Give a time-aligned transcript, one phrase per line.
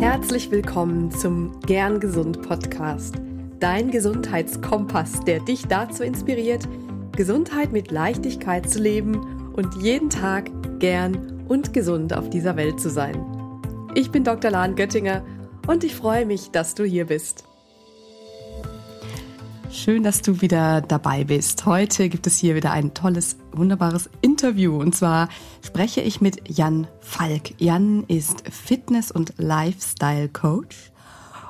[0.00, 3.16] Herzlich willkommen zum Gern Gesund Podcast,
[3.58, 6.68] dein Gesundheitskompass, der dich dazu inspiriert,
[7.16, 12.90] Gesundheit mit Leichtigkeit zu leben und jeden Tag gern und gesund auf dieser Welt zu
[12.90, 13.20] sein.
[13.96, 14.52] Ich bin Dr.
[14.52, 15.24] Lahn Göttinger
[15.66, 17.47] und ich freue mich, dass du hier bist.
[19.70, 21.66] Schön, dass du wieder dabei bist.
[21.66, 24.80] Heute gibt es hier wieder ein tolles, wunderbares Interview.
[24.80, 25.28] Und zwar
[25.64, 27.52] spreche ich mit Jan Falk.
[27.58, 30.90] Jan ist Fitness- und Lifestyle-Coach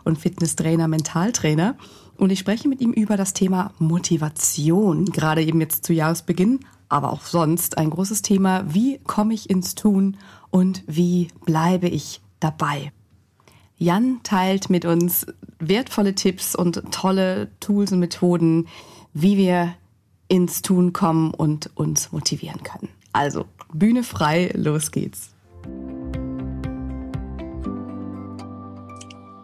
[0.03, 1.77] und Fitnesstrainer, Mentaltrainer.
[2.17, 7.13] Und ich spreche mit ihm über das Thema Motivation, gerade eben jetzt zu Jahresbeginn, aber
[7.13, 8.65] auch sonst ein großes Thema.
[8.75, 10.17] Wie komme ich ins Tun
[10.51, 12.93] und wie bleibe ich dabei?
[13.77, 15.25] Jan teilt mit uns
[15.59, 18.69] wertvolle Tipps und tolle Tools und Methoden,
[19.13, 19.75] wie wir
[20.29, 22.89] ins Tun kommen und uns motivieren können.
[23.13, 25.31] Also, Bühne frei, los geht's.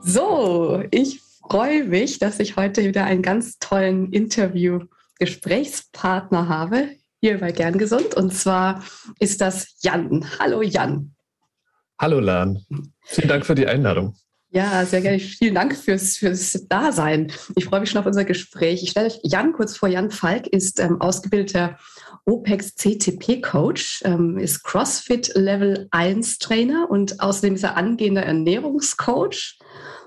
[0.02, 6.90] So, ich freue mich, dass ich heute wieder einen ganz tollen Interview-Gesprächspartner habe,
[7.20, 8.14] hier bei Gern Gesund.
[8.14, 8.84] Und zwar
[9.18, 10.26] ist das Jan.
[10.38, 11.14] Hallo Jan.
[11.98, 12.62] Hallo Lan.
[13.04, 14.14] Vielen Dank für die Einladung.
[14.54, 15.18] Ja, sehr gerne.
[15.18, 17.32] Vielen Dank fürs, fürs Dasein.
[17.56, 18.84] Ich freue mich schon auf unser Gespräch.
[18.84, 19.88] Ich stelle euch Jan kurz vor.
[19.88, 21.76] Jan Falk ist ähm, ausgebildeter
[22.24, 29.58] OPEX CTP Coach, ähm, ist CrossFit Level 1 Trainer und außerdem ist er angehender Ernährungscoach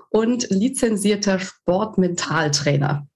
[0.08, 3.06] und lizenzierter Sportmentaltrainer.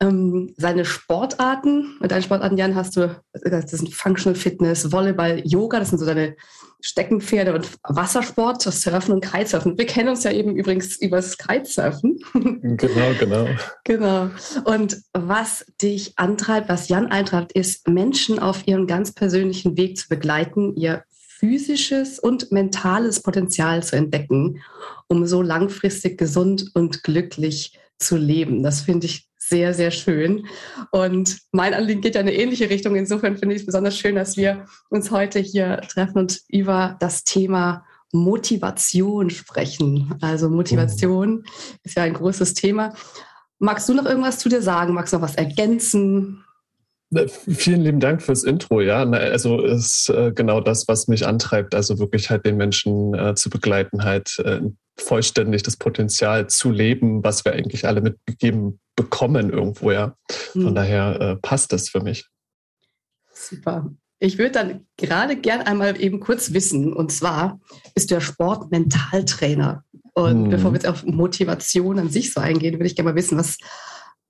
[0.00, 5.78] Ähm, seine Sportarten, mit deinen Sportarten, Jan, hast du, das sind Functional Fitness, Volleyball, Yoga,
[5.78, 6.36] das sind so deine
[6.80, 9.78] Steckenpferde und Wassersport, Surfen und Kitesurfen.
[9.78, 12.18] Wir kennen uns ja eben übrigens über das Kitesurfen.
[12.76, 13.46] Genau, genau.
[13.84, 14.30] genau.
[14.64, 20.08] Und was dich antreibt, was Jan eintreibt, ist, Menschen auf ihrem ganz persönlichen Weg zu
[20.08, 21.04] begleiten, ihr
[21.38, 24.60] physisches und mentales Potenzial zu entdecken,
[25.08, 28.62] um so langfristig gesund und glücklich zu leben.
[28.62, 30.46] Das finde ich sehr, sehr schön.
[30.90, 32.96] Und mein Anliegen geht ja in eine ähnliche Richtung.
[32.96, 37.24] Insofern finde ich es besonders schön, dass wir uns heute hier treffen und über das
[37.24, 40.14] Thema Motivation sprechen.
[40.20, 41.44] Also Motivation
[41.82, 42.94] ist ja ein großes Thema.
[43.58, 44.94] Magst du noch irgendwas zu dir sagen?
[44.94, 46.44] Magst du noch was ergänzen?
[47.48, 48.80] Vielen lieben Dank fürs Intro.
[48.80, 51.74] Ja, also ist äh, genau das, was mich antreibt.
[51.74, 54.60] Also wirklich halt den Menschen äh, zu begleiten, halt äh,
[54.96, 59.90] vollständig das Potenzial zu leben, was wir eigentlich alle mitgegeben bekommen irgendwo.
[59.90, 60.16] Ja,
[60.52, 60.74] von mhm.
[60.74, 62.28] daher äh, passt das für mich.
[63.32, 63.90] Super.
[64.20, 67.60] Ich würde dann gerade gern einmal eben kurz wissen, und zwar
[67.94, 69.84] bist du ja Sportmentaltrainer.
[70.14, 70.50] Und mhm.
[70.50, 73.58] bevor wir jetzt auf Motivation an sich so eingehen, würde ich gerne mal wissen, was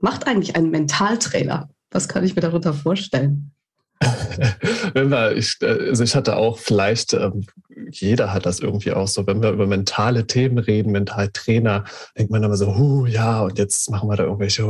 [0.00, 1.68] macht eigentlich ein Mentaltrainer?
[1.90, 3.52] Was kann ich mir darunter vorstellen?
[5.36, 7.46] ich, also ich hatte auch vielleicht, ähm,
[7.90, 11.84] jeder hat das irgendwie auch so, wenn wir über mentale Themen reden, Mentaltrainer,
[12.16, 14.64] denkt man immer so, hu, ja, und jetzt machen wir da irgendwelche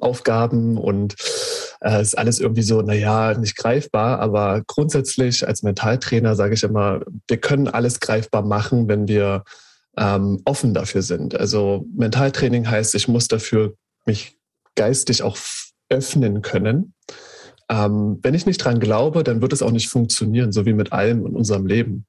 [0.00, 1.14] Aufgaben und
[1.80, 7.00] äh, ist alles irgendwie so, naja, nicht greifbar, aber grundsätzlich als Mentaltrainer sage ich immer,
[7.28, 9.44] wir können alles greifbar machen, wenn wir
[9.96, 11.34] ähm, offen dafür sind.
[11.38, 13.74] Also Mentaltraining heißt, ich muss dafür
[14.06, 14.36] mich
[14.74, 15.36] geistig auch
[15.88, 16.94] öffnen können.
[17.70, 20.92] Ähm, wenn ich nicht dran glaube, dann wird es auch nicht funktionieren, so wie mit
[20.92, 22.04] allem in unserem Leben.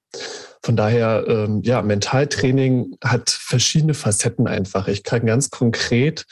[0.64, 4.88] Von daher, ähm, ja, Mentaltraining hat verschiedene Facetten einfach.
[4.88, 6.26] Ich kann ganz konkret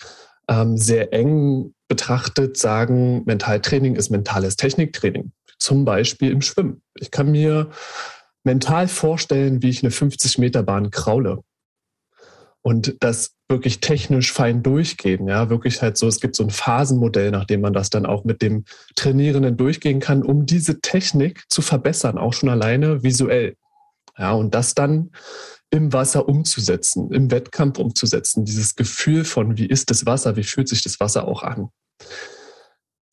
[0.50, 5.32] ähm, sehr eng betrachtet sagen, Mentaltraining ist mentales Techniktraining.
[5.60, 6.82] Zum Beispiel im Schwimmen.
[6.96, 7.70] Ich kann mir
[8.44, 11.44] mental vorstellen, wie ich eine 50 Meter Bahn kraule
[12.62, 15.28] und das wirklich technisch fein durchgehen.
[15.28, 18.24] Ja, wirklich halt so, es gibt so ein Phasenmodell, nach dem man das dann auch
[18.24, 18.64] mit dem
[18.96, 23.56] Trainierenden durchgehen kann, um diese Technik zu verbessern, auch schon alleine visuell.
[24.18, 25.12] Ja, und das dann
[25.72, 30.68] im Wasser umzusetzen, im Wettkampf umzusetzen, dieses Gefühl von, wie ist das Wasser, wie fühlt
[30.68, 31.70] sich das Wasser auch an.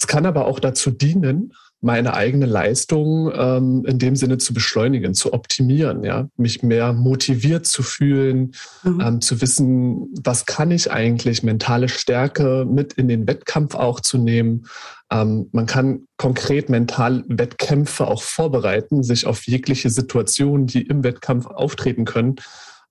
[0.00, 5.14] Es kann aber auch dazu dienen, meine eigene Leistung ähm, in dem Sinne zu beschleunigen,
[5.14, 8.52] zu optimieren, ja, mich mehr motiviert zu fühlen,
[8.82, 9.00] mhm.
[9.00, 14.18] ähm, zu wissen, was kann ich eigentlich, mentale Stärke mit in den Wettkampf auch zu
[14.18, 14.66] nehmen.
[15.10, 21.46] Ähm, man kann konkret mental Wettkämpfe auch vorbereiten, sich auf jegliche Situationen, die im Wettkampf
[21.46, 22.36] auftreten können,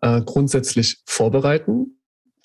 [0.01, 1.94] äh, grundsätzlich vorbereiten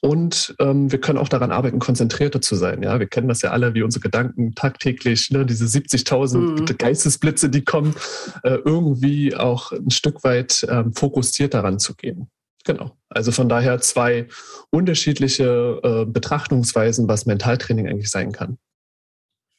[0.00, 2.82] und ähm, wir können auch daran arbeiten, konzentrierter zu sein.
[2.82, 6.64] Ja, wir kennen das ja alle, wie unsere Gedanken tagtäglich, ne, diese 70.000 mhm.
[6.78, 7.94] Geistesblitze, die kommen,
[8.42, 12.30] äh, irgendwie auch ein Stück weit ähm, fokussiert daran zu gehen.
[12.64, 12.96] Genau.
[13.08, 14.28] Also von daher zwei
[14.70, 18.58] unterschiedliche äh, Betrachtungsweisen, was Mentaltraining eigentlich sein kann.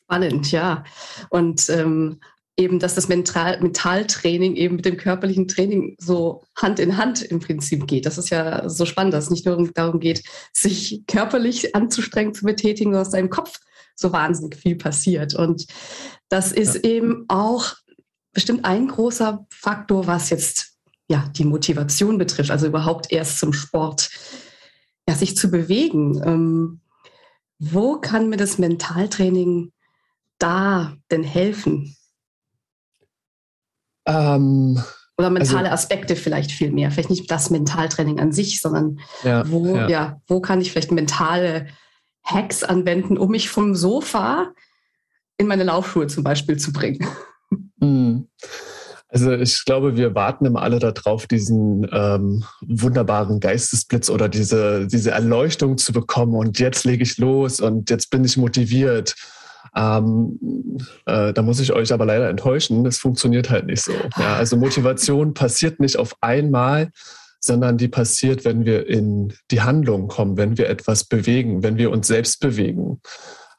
[0.04, 0.84] Spannend, ja.
[1.30, 2.20] Und ähm,
[2.58, 7.40] eben, dass das Mental Mentaltraining eben mit dem körperlichen Training so Hand in Hand im
[7.40, 8.06] Prinzip geht.
[8.06, 12.46] Das ist ja so spannend, dass es nicht nur darum geht, sich körperlich anzustrengen zu
[12.46, 13.60] betätigen, sondern aus deinem Kopf
[13.96, 15.34] so wahnsinnig viel passiert.
[15.34, 15.66] Und
[16.30, 16.92] das ist ja.
[16.92, 17.74] eben auch
[18.34, 20.78] bestimmt ein großer Faktor, was jetzt
[21.10, 24.10] ja die Motivation betrifft, also überhaupt erst zum Sport,
[25.08, 26.22] ja, sich zu bewegen.
[26.26, 26.82] Ähm,
[27.60, 29.72] wo kann mir das Mentaltraining
[30.40, 31.96] da denn helfen?
[34.06, 34.82] Ähm,
[35.18, 36.92] Oder mentale also, Aspekte vielleicht viel mehr.
[36.92, 39.88] Vielleicht nicht das Mentaltraining an sich, sondern ja, wo, ja.
[39.90, 40.22] ja.
[40.28, 41.68] wo kann ich vielleicht mentale
[42.24, 44.52] Hacks anwenden, um mich vom Sofa
[45.38, 47.06] in meine Laufschuhe zum Beispiel zu bringen?
[47.82, 48.28] Hm.
[49.12, 55.12] Also ich glaube, wir warten immer alle darauf, diesen ähm, wunderbaren Geistesblitz oder diese, diese
[55.12, 56.34] Erleuchtung zu bekommen.
[56.36, 59.16] Und jetzt lege ich los und jetzt bin ich motiviert.
[59.76, 63.94] Ähm, äh, da muss ich euch aber leider enttäuschen, das funktioniert halt nicht so.
[64.18, 66.92] Ja, also Motivation passiert nicht auf einmal,
[67.40, 71.90] sondern die passiert, wenn wir in die Handlung kommen, wenn wir etwas bewegen, wenn wir
[71.90, 73.02] uns selbst bewegen.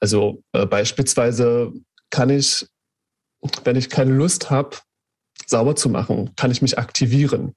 [0.00, 1.73] Also äh, beispielsweise
[2.11, 2.67] kann ich,
[3.64, 4.76] wenn ich keine Lust habe,
[5.47, 7.55] sauber zu machen, kann ich mich aktivieren.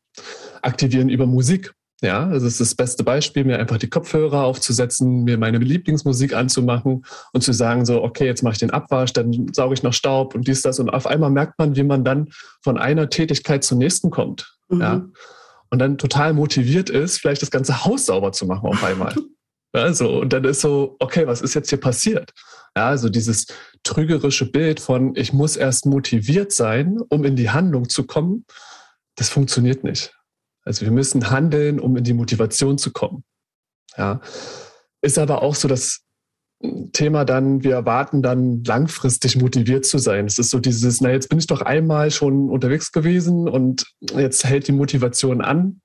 [0.61, 1.73] Aktivieren über Musik.
[2.01, 7.05] Ja, das ist das beste Beispiel, mir einfach die Kopfhörer aufzusetzen, mir meine Lieblingsmusik anzumachen
[7.31, 10.35] und zu sagen, so, okay, jetzt mache ich den Abwasch, dann sauge ich noch Staub
[10.35, 10.79] und dies, das.
[10.79, 12.29] Und auf einmal merkt man, wie man dann
[12.61, 14.57] von einer Tätigkeit zur nächsten kommt.
[14.67, 14.81] Mhm.
[14.81, 15.05] Ja.
[15.69, 19.15] Und dann total motiviert ist, vielleicht das ganze Haus sauber zu machen auf einmal.
[19.75, 20.19] ja, so.
[20.19, 22.33] Und dann ist so, okay, was ist jetzt hier passiert?
[22.75, 23.47] Ja, also dieses
[23.83, 28.45] trügerische Bild von, ich muss erst motiviert sein, um in die Handlung zu kommen,
[29.15, 30.13] das funktioniert nicht.
[30.65, 33.23] Also wir müssen handeln, um in die Motivation zu kommen.
[33.97, 34.19] Ja.
[35.01, 36.01] Ist aber auch so das
[36.93, 40.25] Thema dann, wir erwarten dann langfristig motiviert zu sein.
[40.25, 43.85] Es ist so dieses, na jetzt bin ich doch einmal schon unterwegs gewesen und
[44.15, 45.81] jetzt hält die Motivation an.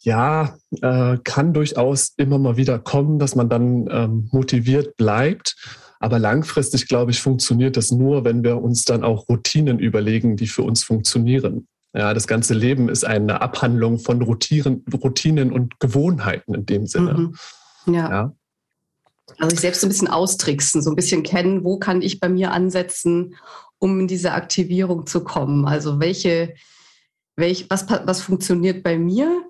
[0.00, 5.56] Ja, äh, kann durchaus immer mal wieder kommen, dass man dann ähm, motiviert bleibt.
[5.98, 10.46] Aber langfristig, glaube ich, funktioniert das nur, wenn wir uns dann auch Routinen überlegen, die
[10.46, 11.66] für uns funktionieren.
[11.94, 17.14] Ja, das ganze Leben ist eine Abhandlung von Routinen, Routinen und Gewohnheiten in dem Sinne.
[17.14, 17.94] Mhm.
[17.94, 18.10] Ja.
[18.10, 18.32] ja.
[19.38, 22.28] Also sich selbst so ein bisschen austricksen, so ein bisschen kennen, wo kann ich bei
[22.28, 23.36] mir ansetzen,
[23.78, 25.66] um in diese Aktivierung zu kommen.
[25.66, 26.54] Also welche,
[27.36, 29.42] welch, was, was funktioniert bei mir,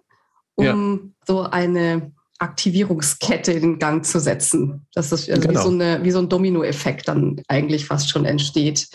[0.54, 1.24] um ja.
[1.26, 4.86] so eine Aktivierungskette in Gang zu setzen.
[4.94, 5.60] Das ist also genau.
[5.60, 8.88] wie, so eine, wie so ein Dominoeffekt dann eigentlich fast schon entsteht,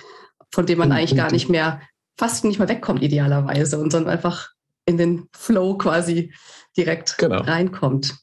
[0.52, 1.82] von dem man und, eigentlich gar nicht mehr,
[2.18, 4.50] fast nicht mehr wegkommt idealerweise und dann einfach
[4.86, 6.34] in den Flow quasi
[6.78, 7.42] direkt genau.
[7.42, 8.16] reinkommt.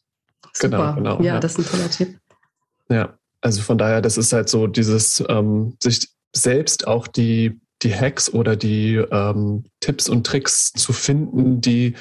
[0.52, 0.94] Super.
[0.94, 1.18] Genau, genau.
[1.18, 2.18] Ja, ja, das ist ein toller Tipp.
[2.88, 7.94] Ja, also von daher, das ist halt so dieses ähm, sich selbst auch die, die
[7.94, 11.94] Hacks oder die ähm, Tipps und Tricks zu finden, die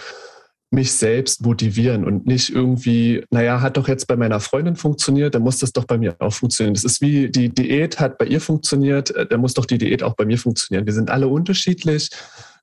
[0.72, 5.42] mich selbst motivieren und nicht irgendwie, naja, hat doch jetzt bei meiner Freundin funktioniert, dann
[5.42, 6.76] muss das doch bei mir auch funktionieren.
[6.76, 10.04] Das ist wie die Diät hat bei ihr funktioniert, äh, dann muss doch die Diät
[10.04, 10.86] auch bei mir funktionieren.
[10.86, 12.12] Wir sind alle unterschiedlich,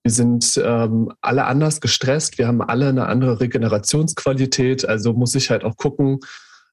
[0.03, 5.51] wir sind ähm, alle anders gestresst, wir haben alle eine andere Regenerationsqualität, also muss ich
[5.51, 6.21] halt auch gucken,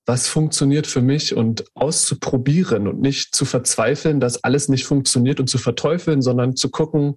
[0.06, 5.48] was funktioniert für mich und auszuprobieren und nicht zu verzweifeln, dass alles nicht funktioniert und
[5.50, 7.16] zu verteufeln, sondern zu gucken,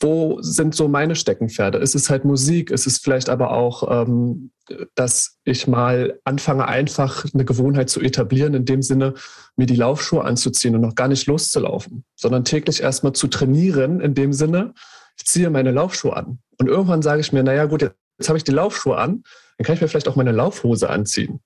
[0.00, 1.78] wo sind so meine Steckenpferde?
[1.78, 2.70] Ist es halt Musik?
[2.70, 4.50] Ist es vielleicht aber auch, ähm,
[4.94, 9.14] dass ich mal anfange, einfach eine Gewohnheit zu etablieren, in dem Sinne,
[9.56, 14.14] mir die Laufschuhe anzuziehen und noch gar nicht loszulaufen, sondern täglich erstmal zu trainieren, in
[14.14, 14.74] dem Sinne,
[15.16, 16.40] ich ziehe meine Laufschuhe an.
[16.58, 19.22] Und irgendwann sage ich mir, naja gut, jetzt, jetzt habe ich die Laufschuhe an,
[19.56, 21.40] dann kann ich mir vielleicht auch meine Laufhose anziehen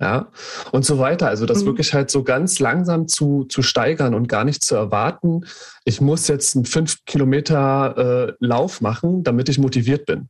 [0.00, 0.28] ja,
[0.72, 1.28] und so weiter.
[1.28, 1.66] Also das mhm.
[1.66, 5.44] wirklich halt so ganz langsam zu, zu steigern und gar nicht zu erwarten,
[5.84, 10.28] ich muss jetzt einen fünf Kilometer äh, Lauf machen, damit ich motiviert bin.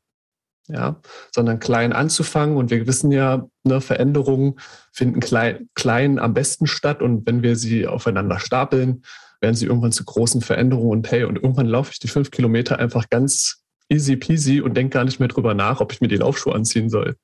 [0.68, 1.00] Ja,
[1.34, 4.54] sondern klein anzufangen und wir wissen ja, ne, Veränderungen
[4.92, 9.02] finden klein, klein am besten statt und wenn wir sie aufeinander stapeln,
[9.40, 12.78] werden sie irgendwann zu großen Veränderungen und hey, und irgendwann laufe ich die fünf Kilometer
[12.78, 16.16] einfach ganz easy peasy und denke gar nicht mehr drüber nach, ob ich mir die
[16.16, 17.16] Laufschuhe anziehen soll.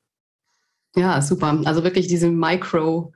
[0.97, 1.61] Ja, super.
[1.65, 3.12] Also wirklich diese Micro,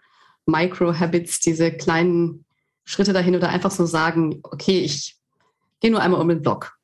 [0.47, 2.45] Micro-Habits, diese kleinen
[2.85, 5.17] Schritte dahin oder einfach so sagen, okay, ich
[5.81, 6.77] gehe nur einmal um den Block.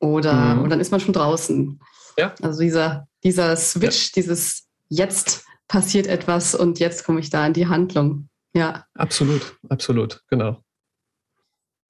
[0.00, 0.62] Oder mhm.
[0.62, 1.80] und dann ist man schon draußen.
[2.18, 2.34] Ja.
[2.42, 4.12] Also dieser, dieser Switch, ja.
[4.16, 8.28] dieses jetzt passiert etwas und jetzt komme ich da in die Handlung.
[8.54, 8.86] Ja.
[8.94, 10.62] Absolut, absolut, genau.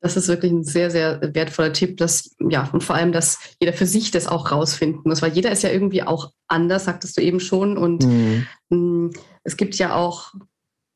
[0.01, 3.73] Das ist wirklich ein sehr, sehr wertvoller Tipp, dass, ja, und vor allem, dass jeder
[3.73, 7.23] für sich das auch rausfinden muss, weil jeder ist ja irgendwie auch anders, sagtest du
[7.23, 7.77] eben schon.
[7.77, 8.47] Und mhm.
[8.71, 9.11] mh, mm,
[9.45, 10.33] es gibt ja auch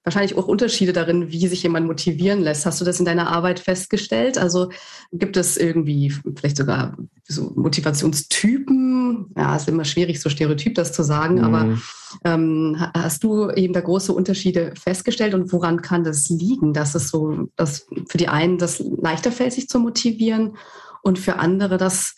[0.05, 2.67] wahrscheinlich auch Unterschiede darin, wie sich jemand motivieren lässt.
[2.67, 4.37] Hast du das in deiner Arbeit festgestellt?
[4.37, 4.71] Also
[5.13, 6.97] gibt es irgendwie vielleicht sogar
[7.27, 9.33] so Motivationstypen?
[9.37, 11.45] Ja, es ist immer schwierig, so stereotyp das zu sagen, mhm.
[11.45, 11.79] aber
[12.25, 17.09] ähm, hast du eben da große Unterschiede festgestellt und woran kann das liegen, dass es
[17.09, 20.57] so, dass für die einen das leichter fällt, sich zu motivieren
[21.03, 22.15] und für andere das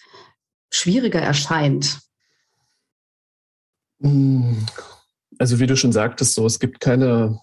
[0.71, 2.01] schwieriger erscheint?
[4.01, 4.67] Mhm.
[5.39, 7.39] Also wie du schon sagtest, so es gibt keine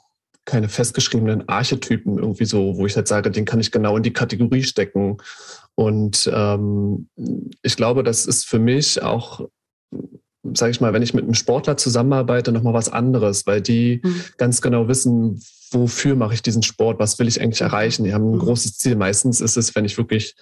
[0.45, 4.13] keine festgeschriebenen Archetypen irgendwie so, wo ich halt sage, den kann ich genau in die
[4.13, 5.17] Kategorie stecken.
[5.75, 7.07] Und ähm,
[7.62, 9.47] ich glaube, das ist für mich auch,
[10.53, 14.23] sage ich mal, wenn ich mit einem Sportler zusammenarbeite, nochmal was anderes, weil die mhm.
[14.38, 18.03] ganz genau wissen, wofür mache ich diesen Sport, was will ich eigentlich erreichen.
[18.03, 18.39] Die haben ein mhm.
[18.39, 18.95] großes Ziel.
[18.95, 20.35] Meistens ist es, wenn ich wirklich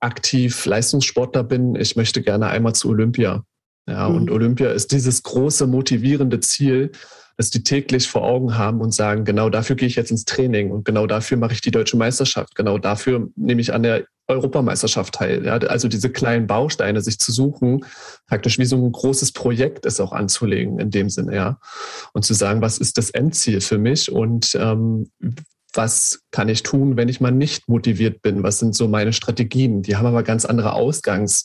[0.00, 3.44] aktiv Leistungssportler bin, ich möchte gerne einmal zu Olympia.
[3.88, 4.16] Ja, mhm.
[4.16, 6.92] und Olympia ist dieses große motivierende Ziel,
[7.36, 10.70] dass die täglich vor Augen haben und sagen, genau dafür gehe ich jetzt ins Training
[10.70, 15.14] und genau dafür mache ich die deutsche Meisterschaft, genau dafür nehme ich an der Europameisterschaft
[15.14, 15.44] teil.
[15.44, 17.84] Ja, also diese kleinen Bausteine sich zu suchen,
[18.26, 21.58] praktisch wie so ein großes Projekt ist auch anzulegen in dem Sinne, ja.
[22.12, 25.10] Und zu sagen, was ist das Endziel für mich und ähm,
[25.72, 28.42] was kann ich tun, wenn ich mal nicht motiviert bin?
[28.42, 29.82] Was sind so meine Strategien?
[29.82, 31.44] Die haben aber ganz andere Ausgangs-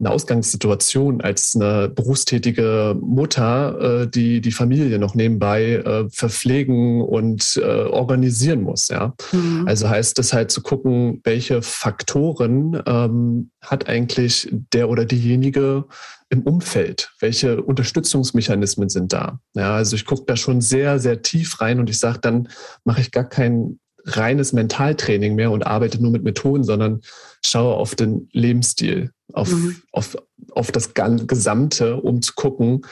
[0.00, 7.60] eine Ausgangssituation als eine berufstätige Mutter, äh, die die Familie noch nebenbei äh, verpflegen und
[7.62, 8.88] äh, organisieren muss.
[8.88, 9.64] Ja, mhm.
[9.68, 15.84] also heißt das halt zu gucken, welche Faktoren ähm, hat eigentlich der oder diejenige
[16.30, 17.12] im Umfeld?
[17.20, 19.40] Welche Unterstützungsmechanismen sind da?
[19.54, 22.48] Ja, also ich gucke da schon sehr, sehr tief rein und ich sage, dann
[22.84, 27.00] mache ich gar kein reines Mentaltraining mehr und arbeite nur mit Methoden, sondern
[27.44, 29.82] schaue auf den Lebensstil, auf, mhm.
[29.92, 30.16] auf,
[30.52, 32.82] auf das Gesamte, um zu gucken,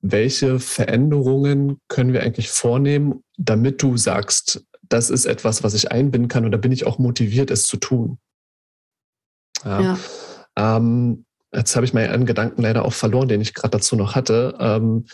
[0.00, 6.28] welche Veränderungen können wir eigentlich vornehmen, damit du sagst, das ist etwas, was ich einbinden
[6.28, 8.18] kann und da bin ich auch motiviert, es zu tun.
[9.64, 9.80] Ja.
[9.80, 9.98] ja.
[10.56, 11.24] Ähm,
[11.54, 14.54] jetzt habe ich meinen Gedanken leider auch verloren, den ich gerade dazu noch hatte.
[14.58, 15.06] Ähm,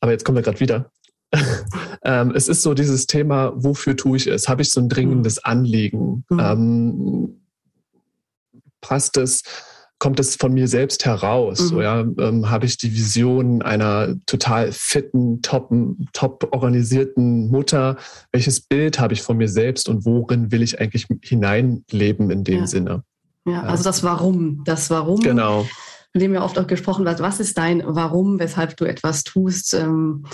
[0.00, 0.90] aber jetzt kommen wir gerade wieder.
[2.04, 4.48] ähm, es ist so dieses Thema, wofür tue ich es?
[4.48, 5.40] Habe ich so ein dringendes mhm.
[5.44, 6.24] Anliegen?
[6.28, 6.40] Mhm.
[6.40, 7.40] Ähm,
[8.80, 9.42] passt es?
[10.00, 11.70] Kommt es von mir selbst heraus?
[11.70, 11.80] Mhm.
[11.80, 15.70] Ja, ähm, habe ich die Vision einer total fitten, top,
[16.12, 17.96] top organisierten Mutter?
[18.32, 22.60] Welches Bild habe ich von mir selbst und worin will ich eigentlich hineinleben in dem
[22.60, 22.66] ja.
[22.66, 23.04] Sinne?
[23.46, 25.20] Ja, also das Warum, das Warum.
[25.20, 25.66] Genau
[26.12, 29.74] von dem ja oft auch gesprochen wird, was ist dein Warum, weshalb du etwas tust.
[29.74, 30.24] Ähm,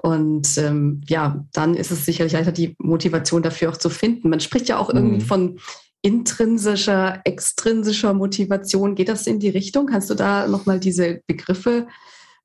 [0.00, 4.28] und ähm, ja, dann ist es sicherlich leichter, die Motivation dafür auch zu finden.
[4.30, 4.98] Man spricht ja auch mhm.
[4.98, 5.58] irgendwie von
[6.04, 8.94] intrinsischer, extrinsischer Motivation.
[8.94, 9.86] Geht das in die Richtung?
[9.86, 11.88] Kannst du da nochmal diese Begriffe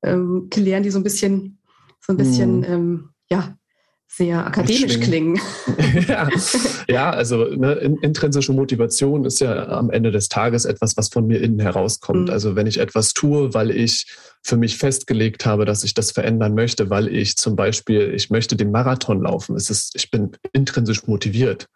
[0.02, 1.58] ähm, klären, die so ein bisschen,
[2.00, 2.64] so ein bisschen, mhm.
[2.64, 3.54] ähm, ja,
[4.12, 5.40] sehr akademisch klingen.
[6.08, 6.28] ja.
[6.88, 11.40] ja, also ne, intrinsische Motivation ist ja am Ende des Tages etwas, was von mir
[11.40, 12.24] innen herauskommt.
[12.24, 12.30] Mhm.
[12.30, 14.06] Also wenn ich etwas tue, weil ich
[14.42, 18.56] für mich festgelegt habe, dass ich das verändern möchte, weil ich zum Beispiel, ich möchte
[18.56, 21.66] den Marathon laufen, es ist, ich bin intrinsisch motiviert.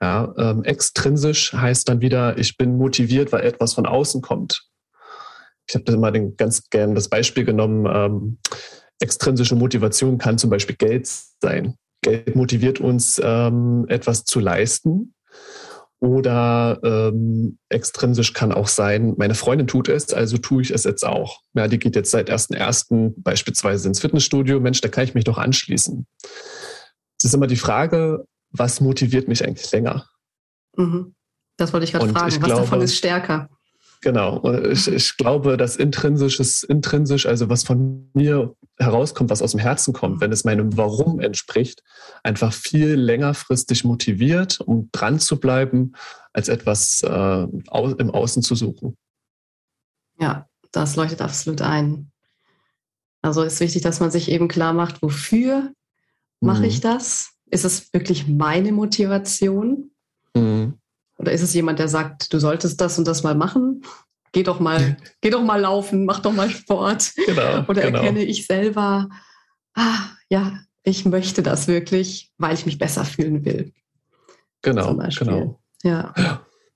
[0.00, 4.68] Ja, ähm, extrinsisch heißt dann wieder, ich bin motiviert, weil etwas von außen kommt.
[5.68, 7.86] Ich habe da mal den, ganz gern das Beispiel genommen.
[7.92, 8.38] Ähm,
[9.00, 11.06] extrinsische Motivation kann zum Beispiel Geld
[11.40, 11.76] sein.
[12.02, 15.14] Geld motiviert uns, ähm, etwas zu leisten.
[16.00, 21.04] Oder ähm, extrinsisch kann auch sein, meine Freundin tut es, also tue ich es jetzt
[21.04, 21.42] auch.
[21.54, 23.14] Ja, die geht jetzt seit 1.1.
[23.18, 24.58] beispielsweise ins Fitnessstudio.
[24.58, 26.04] Mensch, da kann ich mich doch anschließen.
[27.18, 30.08] Es ist immer die Frage, was motiviert mich eigentlich länger?
[30.76, 31.14] Mhm.
[31.56, 32.28] Das wollte ich gerade fragen.
[32.30, 33.48] Ich was glaube, davon ist stärker?
[34.02, 34.42] Genau.
[34.64, 39.94] Ich, ich glaube, dass intrinsisches, intrinsisch, also was von mir herauskommt, was aus dem Herzen
[39.94, 41.84] kommt, wenn es meinem Warum entspricht,
[42.24, 45.92] einfach viel längerfristig motiviert, um dran zu bleiben,
[46.32, 48.96] als etwas äh, im Außen zu suchen.
[50.18, 52.10] Ja, das leuchtet absolut ein.
[53.22, 55.72] Also ist wichtig, dass man sich eben klar macht, wofür mhm.
[56.40, 57.34] mache ich das?
[57.46, 59.92] Ist es wirklich meine Motivation?
[60.34, 60.74] Mhm.
[61.22, 63.82] Oder ist es jemand, der sagt, du solltest das und das mal machen?
[64.32, 67.12] Geh doch mal, geh doch mal laufen, mach doch mal Sport.
[67.26, 67.98] Genau, Oder genau.
[67.98, 69.08] erkenne ich selber,
[69.74, 69.98] ah,
[70.28, 73.72] ja, ich möchte das wirklich, weil ich mich besser fühlen will.
[74.62, 75.60] Genau, genau.
[75.84, 76.12] Ja.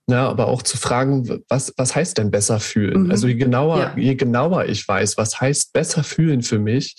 [0.08, 3.04] Ja, aber auch zu fragen, was, was heißt denn besser fühlen?
[3.04, 3.10] Mhm.
[3.10, 3.96] Also je genauer, ja.
[3.96, 6.94] je genauer ich weiß, was heißt besser fühlen für mich,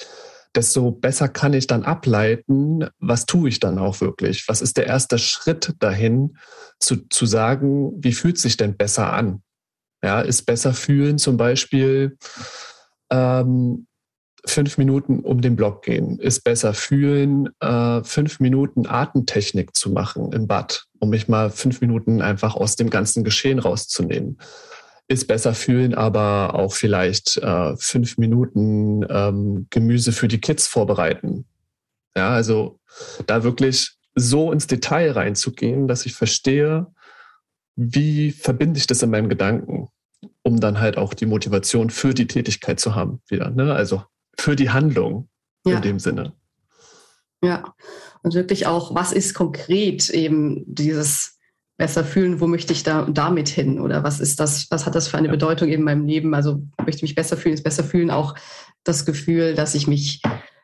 [0.55, 4.47] desto besser kann ich dann ableiten, was tue ich dann auch wirklich?
[4.47, 6.37] Was ist der erste Schritt dahin,
[6.79, 9.41] zu, zu sagen, wie fühlt sich denn besser an?
[10.03, 12.17] Ja, ist besser fühlen zum Beispiel
[13.11, 13.87] ähm,
[14.45, 20.31] fünf Minuten um den Block gehen, ist besser fühlen, äh, fünf Minuten Atemtechnik zu machen
[20.33, 24.37] im Bad, um mich mal fünf Minuten einfach aus dem ganzen Geschehen rauszunehmen.
[25.09, 31.45] Ist besser fühlen, aber auch vielleicht äh, fünf Minuten ähm, Gemüse für die Kids vorbereiten.
[32.15, 32.79] Ja, also
[33.25, 36.87] da wirklich so ins Detail reinzugehen, dass ich verstehe,
[37.75, 39.89] wie verbinde ich das in meinem Gedanken,
[40.41, 43.51] um dann halt auch die Motivation für die Tätigkeit zu haben wieder.
[43.51, 43.73] Ne?
[43.73, 44.03] Also
[44.37, 45.29] für die Handlung
[45.65, 45.77] ja.
[45.77, 46.33] in dem Sinne.
[47.43, 47.75] Ja,
[48.23, 51.37] und wirklich auch, was ist konkret eben dieses
[51.77, 55.07] besser fühlen, wo möchte ich da damit hin oder was ist das, was hat das
[55.07, 55.31] für eine ja.
[55.31, 56.34] Bedeutung in meinem Leben?
[56.34, 58.36] Also möchte ich mich besser fühlen, ist besser fühlen auch
[58.84, 60.22] das Gefühl, dass ich mich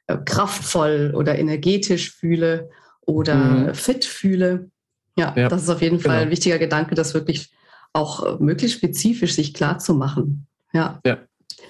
[0.08, 2.70] äh, kraftvoll oder energetisch fühle
[3.01, 3.75] oder mhm.
[3.75, 4.70] fit fühle.
[5.15, 6.24] Ja, ja, das ist auf jeden Fall genau.
[6.24, 7.53] ein wichtiger Gedanke, das wirklich
[7.93, 10.48] auch äh, möglichst spezifisch sich klar zu machen.
[10.74, 11.00] Ja.
[11.05, 11.20] ja.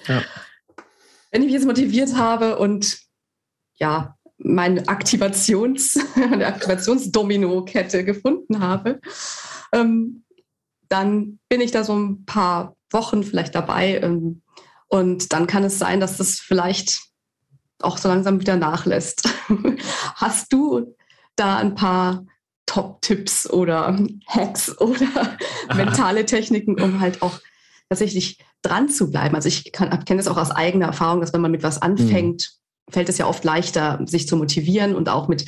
[0.08, 0.22] ja.
[1.30, 2.98] Wenn ich mich jetzt motiviert habe und
[3.74, 9.00] ja, meine Aktivations, meine Aktivationsdomino-Kette gefunden habe,
[9.72, 10.24] ähm,
[10.88, 14.00] dann bin ich da so ein paar Wochen vielleicht dabei.
[14.00, 14.42] Ähm,
[14.88, 17.00] und dann kann es sein, dass das vielleicht
[17.80, 19.28] auch so langsam wieder nachlässt.
[20.14, 20.94] Hast du
[21.36, 22.24] da ein paar
[22.66, 25.36] Top-Tipps oder Hacks oder
[25.74, 27.40] mentale Techniken, um halt auch
[27.88, 29.34] tatsächlich dran zu bleiben.
[29.34, 32.63] Also ich kenne das auch aus eigener Erfahrung, dass wenn man mit was anfängt, mhm.
[32.90, 35.46] Fällt es ja oft leichter, sich zu motivieren und auch mit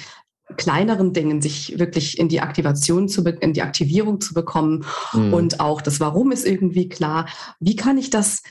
[0.57, 5.35] kleineren Dingen sich wirklich in die Aktivation zu in die Aktivierung zu bekommen mhm.
[5.35, 7.26] und auch das Warum ist irgendwie klar.
[7.59, 8.43] Wie kann ich das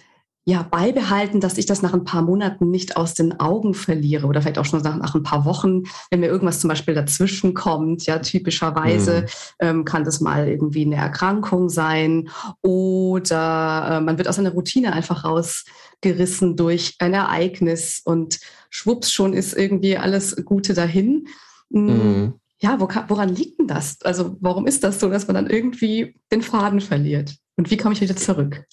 [0.48, 4.44] ja, beibehalten, dass ich das nach ein paar Monaten nicht aus den Augen verliere oder
[4.44, 8.06] vielleicht auch schon nach, nach ein paar Wochen, wenn mir irgendwas zum Beispiel dazwischen kommt.
[8.06, 9.28] Ja, typischerweise mhm.
[9.60, 12.30] ähm, kann das mal irgendwie eine Erkrankung sein
[12.62, 19.34] oder äh, man wird aus einer Routine einfach rausgerissen durch ein Ereignis und schwupps schon
[19.34, 21.28] ist irgendwie alles Gute dahin.
[21.74, 22.34] Hm, mhm.
[22.60, 23.98] Ja, wo, woran liegt denn das?
[24.04, 27.36] Also warum ist das so, dass man dann irgendwie den Faden verliert?
[27.58, 28.64] Und wie komme ich wieder zurück?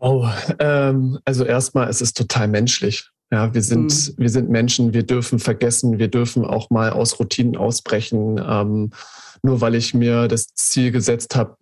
[0.00, 0.26] Oh,
[0.58, 3.10] ähm, also erstmal, es ist total menschlich.
[3.32, 4.14] Ja, wir sind, mhm.
[4.16, 8.40] wir sind Menschen, wir dürfen vergessen, wir dürfen auch mal aus Routinen ausbrechen.
[8.44, 8.90] Ähm,
[9.42, 11.56] nur weil ich mir das Ziel gesetzt habe,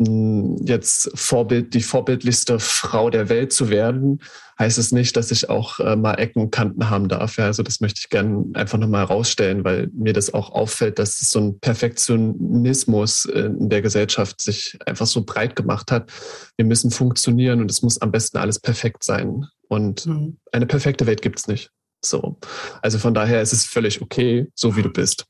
[0.64, 4.20] jetzt Vorbild, die vorbildlichste Frau der Welt zu werden,
[4.58, 7.36] heißt es nicht, dass ich auch äh, mal Ecken und Kanten haben darf.
[7.36, 11.18] Ja, also das möchte ich gerne einfach nochmal herausstellen, weil mir das auch auffällt, dass
[11.20, 16.10] so ein Perfektionismus in der Gesellschaft sich einfach so breit gemacht hat.
[16.56, 19.46] Wir müssen funktionieren und es muss am besten alles perfekt sein.
[19.68, 20.38] Und mhm.
[20.52, 21.70] eine perfekte Welt gibt's nicht.
[22.04, 22.38] So.
[22.82, 25.26] Also von daher ist es völlig okay, so wie du bist.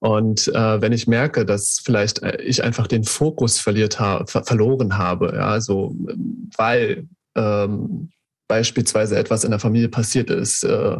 [0.00, 4.44] Und äh, wenn ich merke, dass vielleicht äh, ich einfach den Fokus verliert ha ver
[4.44, 5.94] verloren habe, ja, so,
[6.56, 8.10] weil ähm,
[8.48, 10.96] beispielsweise etwas in der Familie passiert ist, äh,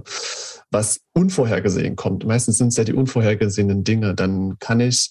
[0.71, 5.11] was unvorhergesehen kommt, meistens sind es ja die unvorhergesehenen Dinge, dann kann ich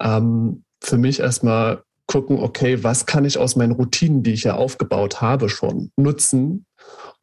[0.00, 4.54] ähm, für mich erstmal gucken, okay, was kann ich aus meinen Routinen, die ich ja
[4.54, 6.66] aufgebaut habe, schon nutzen,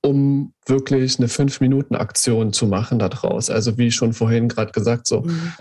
[0.01, 3.49] um wirklich eine Fünf-Minuten-Aktion zu machen daraus.
[3.49, 5.53] Also wie schon vorhin gerade gesagt, so mhm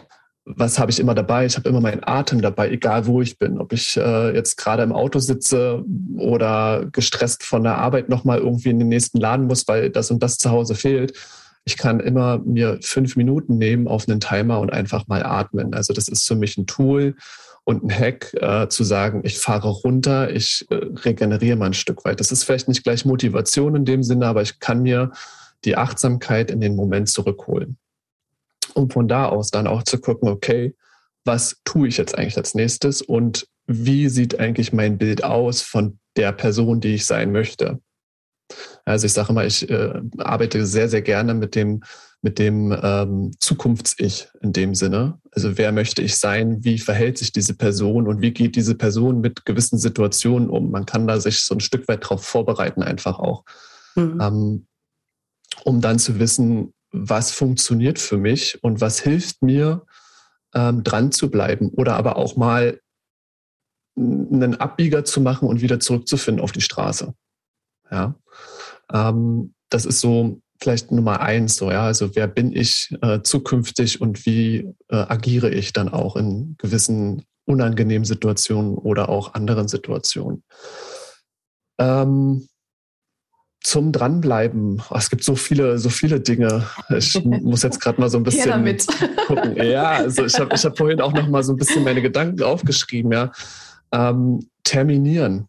[0.45, 1.47] was habe ich immer dabei?
[1.47, 3.59] Ich habe immer meinen Atem dabei, egal wo ich bin.
[3.59, 5.85] Ob ich äh, jetzt gerade im Auto sitze
[6.17, 10.23] oder gestresst von der Arbeit nochmal irgendwie in den nächsten Laden muss, weil das und
[10.23, 11.17] das zu Hause fehlt.
[11.65, 15.75] Ich kann immer mir fünf Minuten nehmen auf einen Timer und einfach mal atmen.
[15.75, 17.15] Also das ist für mich ein Tool
[17.65, 22.05] und ein Hack, äh, zu sagen, ich fahre runter, ich äh, regeneriere mal ein Stück
[22.05, 22.21] weit.
[22.21, 25.13] Das ist vielleicht nicht gleich Motivation in dem Sinne, aber ich kann mir
[25.65, 27.79] die Achtsamkeit in den Moment zurückholen
[28.75, 30.75] um von da aus dann auch zu gucken, okay,
[31.25, 35.99] was tue ich jetzt eigentlich als nächstes und wie sieht eigentlich mein Bild aus von
[36.17, 37.81] der Person, die ich sein möchte.
[38.85, 41.85] Also ich sage mal, ich äh, arbeite sehr, sehr gerne mit dem,
[42.23, 45.21] mit dem ähm, Zukunfts-Ich in dem Sinne.
[45.33, 49.21] Also wer möchte ich sein, wie verhält sich diese Person und wie geht diese Person
[49.21, 50.71] mit gewissen Situationen um.
[50.71, 53.45] Man kann da sich so ein Stück weit darauf vorbereiten, einfach auch,
[53.97, 54.21] mhm.
[54.21, 54.67] ähm,
[55.65, 59.85] um dann zu wissen, was funktioniert für mich und was hilft mir,
[60.55, 62.81] ähm, dran zu bleiben oder aber auch mal
[63.97, 67.15] einen Abbieger zu machen und wieder zurückzufinden auf die Straße.
[67.91, 68.15] Ja,
[68.93, 71.85] ähm, das ist so vielleicht Nummer eins, so ja.
[71.85, 77.25] Also wer bin ich äh, zukünftig und wie äh, agiere ich dann auch in gewissen
[77.45, 80.45] unangenehmen Situationen oder auch anderen Situationen?
[81.79, 82.47] Ähm,
[83.63, 84.83] zum Dranbleiben.
[84.91, 86.67] Oh, es gibt so viele, so viele Dinge.
[86.91, 88.87] Ich muss jetzt gerade mal so ein bisschen damit.
[89.27, 89.57] gucken.
[89.57, 92.43] Ja, also ich habe ich hab vorhin auch noch mal so ein bisschen meine Gedanken
[92.43, 93.13] aufgeschrieben.
[93.13, 93.33] Ja,
[93.93, 95.49] ähm, terminieren.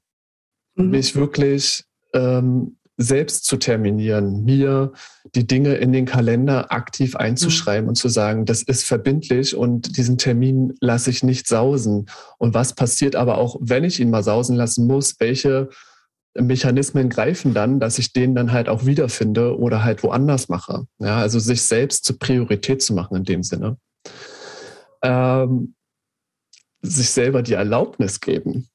[0.76, 0.90] Mhm.
[0.90, 4.94] Mich wirklich ähm, selbst zu terminieren, mir
[5.34, 7.90] die Dinge in den Kalender aktiv einzuschreiben mhm.
[7.90, 12.08] und zu sagen, das ist verbindlich und diesen Termin lasse ich nicht sausen.
[12.38, 15.70] Und was passiert aber auch, wenn ich ihn mal sausen lassen muss, welche
[16.36, 20.86] Mechanismen greifen dann, dass ich den dann halt auch wiederfinde oder halt woanders mache.
[21.00, 23.78] Ja, also sich selbst zur Priorität zu machen in dem Sinne.
[25.04, 25.76] Ähm,
[26.82, 28.68] sich selber die Erlaubnis geben.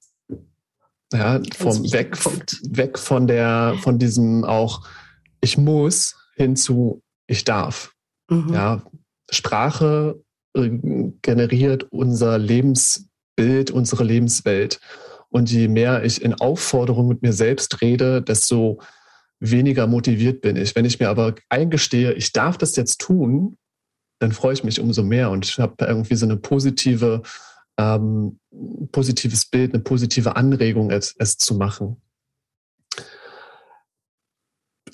[1.13, 2.17] Ja, vom weg,
[2.71, 4.87] weg von der, von diesem auch,
[5.41, 7.93] ich muss hin zu ich darf.
[8.29, 8.53] Mhm.
[8.53, 8.83] Ja,
[9.31, 10.23] Sprache
[10.55, 10.71] äh,
[11.23, 14.81] generiert unser Lebensbild, unsere Lebenswelt.
[15.31, 18.81] Und je mehr ich in Aufforderung mit mir selbst rede, desto
[19.41, 20.75] weniger motiviert bin ich.
[20.75, 23.57] Wenn ich mir aber eingestehe, ich darf das jetzt tun,
[24.21, 27.23] dann freue ich mich umso mehr und ich habe irgendwie so eine positive,
[27.79, 28.39] ähm,
[28.93, 32.03] positives Bild, eine positive Anregung, es, es zu machen.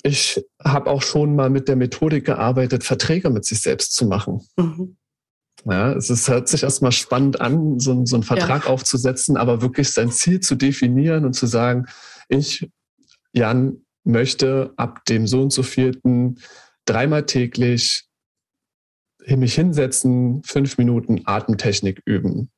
[0.03, 4.47] Ich habe auch schon mal mit der Methodik gearbeitet, Verträge mit sich selbst zu machen.
[4.55, 4.97] Mhm.
[5.67, 8.69] Ja, es ist, hört sich erstmal spannend an, so, so einen Vertrag ja.
[8.69, 11.87] aufzusetzen, aber wirklich sein Ziel zu definieren und zu sagen,
[12.29, 12.69] ich,
[13.33, 16.39] Jan, möchte ab dem so und so vierten
[16.85, 18.05] dreimal täglich
[19.27, 22.51] mich hinsetzen, fünf Minuten Atemtechnik üben.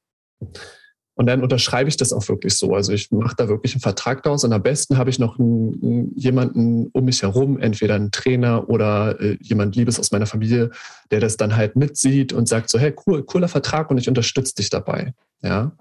[1.17, 2.76] Und dann unterschreibe ich das auch wirklich so.
[2.76, 6.13] Also ich mache da wirklich einen Vertrag daraus und am besten habe ich noch einen,
[6.15, 10.69] jemanden um mich herum, entweder einen Trainer oder äh, jemand Liebes aus meiner Familie,
[11.10, 14.54] der das dann halt mitsieht und sagt so, hey, cool, cooler Vertrag und ich unterstütze
[14.54, 15.15] dich dabei.
[15.41, 15.71] Ja.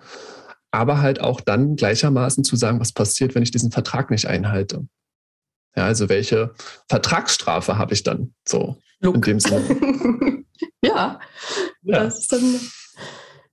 [0.70, 4.86] Aber halt auch dann gleichermaßen zu sagen, was passiert, wenn ich diesen Vertrag nicht einhalte.
[5.76, 6.54] Ja, also welche
[6.88, 9.16] Vertragsstrafe habe ich dann so Look.
[9.16, 9.62] in dem Sinne.
[10.82, 11.20] ja,
[11.82, 12.58] ja, das ist dann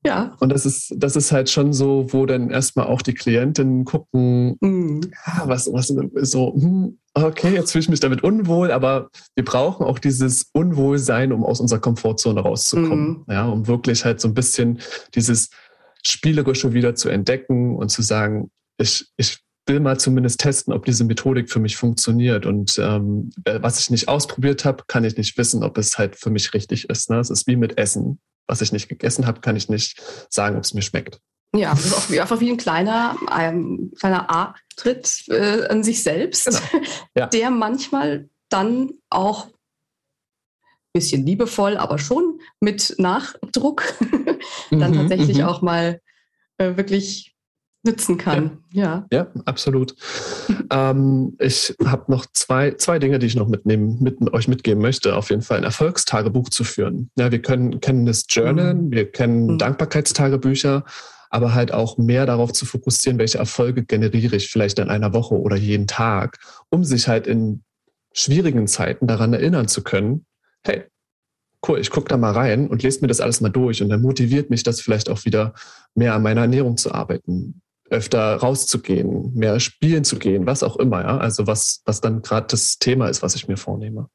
[0.06, 0.36] ja.
[0.40, 4.58] Und das ist, das ist halt schon so, wo dann erstmal auch die Klientinnen gucken,
[4.60, 5.02] mhm.
[5.46, 10.00] was, was so, hm, okay, jetzt fühle ich mich damit unwohl, aber wir brauchen auch
[10.00, 13.10] dieses Unwohlsein, um aus unserer Komfortzone rauszukommen.
[13.10, 13.26] Mhm.
[13.28, 14.80] Ja, um wirklich halt so ein bisschen
[15.16, 15.50] dieses
[16.06, 21.04] Spielerische wieder zu entdecken und zu sagen, ich, ich will mal zumindest testen, ob diese
[21.04, 22.46] Methodik für mich funktioniert.
[22.46, 26.30] Und ähm, was ich nicht ausprobiert habe, kann ich nicht wissen, ob es halt für
[26.30, 27.10] mich richtig ist.
[27.10, 27.20] Ne?
[27.20, 30.64] Es ist wie mit Essen was ich nicht gegessen habe, kann ich nicht sagen, ob
[30.64, 31.20] es mir schmeckt.
[31.56, 36.86] Ja, einfach wie, einfach wie ein kleiner, ein kleiner A-Tritt äh, an sich selbst, genau.
[37.16, 37.28] ja.
[37.28, 43.84] der manchmal dann auch ein bisschen liebevoll, aber schon mit Nachdruck
[44.72, 45.44] dann mhm, tatsächlich mhm.
[45.44, 46.02] auch mal
[46.58, 47.33] äh, wirklich
[47.84, 48.60] nützen kann.
[48.72, 49.96] Ja, ja, ja absolut.
[50.72, 55.16] ähm, ich habe noch zwei, zwei Dinge, die ich noch mitnehmen, mit euch mitgeben möchte.
[55.16, 57.12] Auf jeden Fall ein Erfolgstagebuch zu führen.
[57.18, 58.92] Ja, wir können, kennen das Journal, mhm.
[58.92, 59.58] wir kennen mhm.
[59.58, 60.86] Dankbarkeitstagebücher,
[61.30, 65.36] aber halt auch mehr darauf zu fokussieren, welche Erfolge generiere ich vielleicht in einer Woche
[65.36, 67.64] oder jeden Tag, um sich halt in
[68.14, 70.26] schwierigen Zeiten daran erinnern zu können,
[70.64, 70.84] hey,
[71.68, 74.02] cool, ich gucke da mal rein und lese mir das alles mal durch und dann
[74.02, 75.54] motiviert mich das vielleicht auch wieder
[75.96, 81.02] mehr an meiner Ernährung zu arbeiten, öfter rauszugehen, mehr spielen zu gehen, was auch immer,
[81.02, 81.18] ja.
[81.18, 84.10] Also was, was dann gerade das Thema ist, was ich mir vornehme.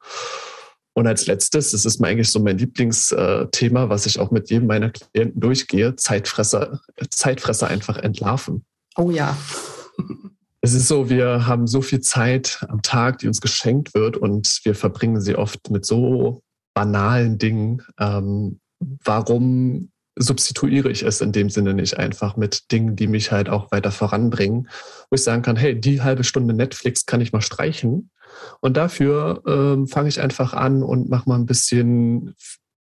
[0.94, 4.66] Und als letztes, das ist mir eigentlich so mein Lieblingsthema, was ich auch mit jedem
[4.66, 8.64] meiner Klienten durchgehe, Zeitfresser, Zeitfresser einfach entlarven.
[8.96, 9.36] Oh ja.
[10.60, 14.60] Es ist so, wir haben so viel Zeit am Tag, die uns geschenkt wird und
[14.64, 16.42] wir verbringen sie oft mit so
[16.74, 17.82] banalen Dingen.
[18.00, 23.48] Ähm, warum substituiere ich es in dem Sinne nicht einfach mit Dingen, die mich halt
[23.48, 24.68] auch weiter voranbringen,
[25.10, 28.10] wo ich sagen kann, hey, die halbe Stunde Netflix kann ich mal streichen
[28.60, 32.34] und dafür ähm, fange ich einfach an und mache mal ein bisschen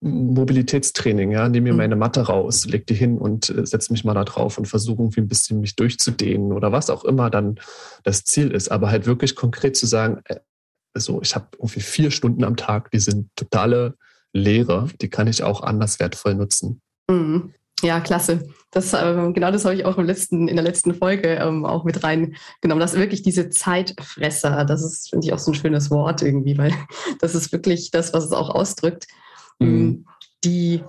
[0.01, 1.79] Mobilitätstraining, ja, nehme mir mhm.
[1.79, 5.01] meine Matte raus, leg die hin und äh, setze mich mal da drauf und versuche
[5.01, 7.59] irgendwie ein bisschen mich durchzudehnen oder was auch immer dann
[8.03, 10.41] das Ziel ist, aber halt wirklich konkret zu sagen, äh,
[10.97, 13.97] so, ich habe irgendwie vier Stunden am Tag, die sind totale
[14.33, 16.83] Leere, die kann ich auch anders wertvoll nutzen.
[17.11, 17.53] Mhm.
[17.83, 18.49] Ja, klasse.
[18.71, 21.85] Das, äh, genau das habe ich auch im letzten, in der letzten Folge ähm, auch
[21.85, 22.81] mit reingenommen.
[22.81, 26.57] Das ist wirklich diese Zeitfresser, das ist, finde ich, auch so ein schönes Wort irgendwie,
[26.57, 26.73] weil
[27.21, 29.07] das ist wirklich das, was es auch ausdrückt,
[29.59, 29.69] mhm.
[29.69, 30.07] Ähm,
[30.45, 30.83] die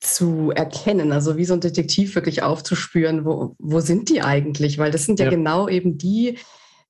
[0.00, 4.78] zu erkennen, also wie so ein Detektiv wirklich aufzuspüren, wo, wo sind die eigentlich?
[4.78, 5.30] Weil das sind ja, ja.
[5.30, 6.38] genau eben die,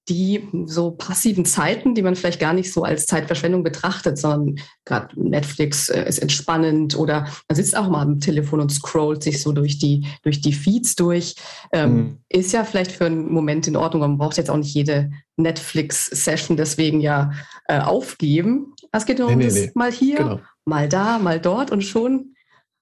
[0.09, 5.21] die so passiven Zeiten, die man vielleicht gar nicht so als Zeitverschwendung betrachtet, sondern gerade
[5.21, 9.51] Netflix äh, ist entspannend oder man sitzt auch mal am Telefon und scrollt sich so
[9.53, 11.35] durch die, durch die Feeds durch.
[11.73, 12.19] Ähm, mhm.
[12.29, 16.57] Ist ja vielleicht für einen Moment in Ordnung, man braucht jetzt auch nicht jede Netflix-Session
[16.57, 17.33] deswegen ja
[17.67, 18.75] äh, aufgeben.
[18.93, 19.73] Es geht nur um nee, das nee.
[19.75, 20.41] mal hier, genau.
[20.65, 22.35] mal da, mal dort und schon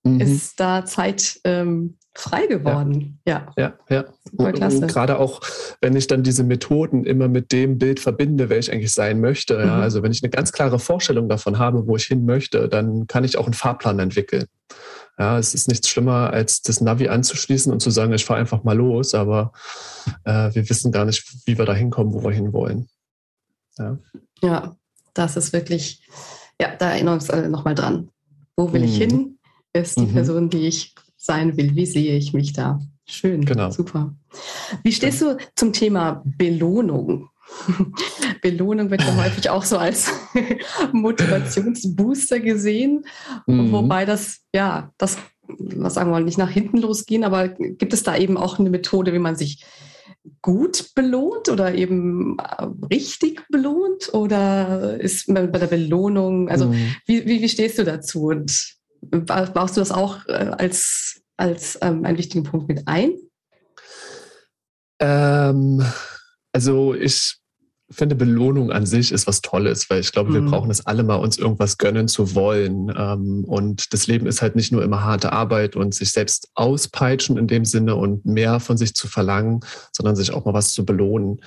[0.03, 0.21] mhm.
[0.21, 3.20] ist da Zeit ähm, frei geworden.
[3.27, 4.05] Ja, ja, ja.
[4.38, 4.53] ja.
[4.53, 4.79] klasse.
[4.79, 5.40] Und gerade auch,
[5.81, 9.55] wenn ich dann diese Methoden immer mit dem Bild verbinde, wer ich eigentlich sein möchte.
[9.55, 9.77] Ja?
[9.77, 9.83] Mhm.
[9.83, 13.24] Also wenn ich eine ganz klare Vorstellung davon habe, wo ich hin möchte, dann kann
[13.24, 14.46] ich auch einen Fahrplan entwickeln.
[15.18, 18.64] Ja, es ist nichts schlimmer, als das Navi anzuschließen und zu sagen, ich fahre einfach
[18.64, 19.53] mal los, aber
[20.24, 22.88] äh, wir wissen gar nicht, wie wir da hinkommen, wo wir hinwollen.
[23.79, 23.98] Ja.
[24.42, 24.77] ja,
[25.14, 26.09] das ist wirklich,
[26.61, 28.11] ja, da erinnern wir uns alle nochmal dran.
[28.57, 28.87] Wo will mhm.
[28.87, 29.38] ich hin?
[29.72, 30.12] Ist die mhm.
[30.12, 30.94] Person, die ich
[31.25, 31.75] sein will?
[31.75, 32.81] Wie sehe ich mich da?
[33.07, 33.71] Schön, genau.
[33.71, 34.15] super.
[34.83, 37.29] Wie stehst du zum Thema Belohnung?
[38.43, 40.11] Belohnung wird ja häufig auch so als
[40.93, 43.05] Motivationsbooster gesehen,
[43.47, 43.73] mhm.
[43.73, 48.03] wobei das, ja, das, was sagen wir mal, nicht nach hinten losgehen, aber gibt es
[48.03, 49.65] da eben auch eine Methode, wie man sich
[50.41, 54.13] gut belohnt oder eben äh, richtig belohnt?
[54.15, 56.95] Oder ist bei der Belohnung, also mhm.
[57.07, 58.27] wie, wie, wie, stehst du dazu?
[58.27, 58.74] Und
[59.11, 63.14] baust du das auch äh, als, als ähm, einen wichtigen Punkt mit ein?
[65.01, 65.85] Ähm,
[66.53, 67.38] also ich
[67.90, 70.51] finde, Belohnung an sich ist was Tolles, weil ich glaube, wir mhm.
[70.51, 72.93] brauchen es alle mal, uns irgendwas gönnen zu wollen.
[72.97, 77.37] Ähm, und das Leben ist halt nicht nur immer harte Arbeit und sich selbst auspeitschen
[77.37, 79.61] in dem Sinne und mehr von sich zu verlangen,
[79.93, 81.40] sondern sich auch mal was zu belohnen.